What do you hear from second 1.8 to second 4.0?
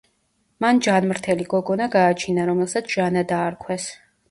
გააჩინა რომელსაც ჟანა დაარქვეს.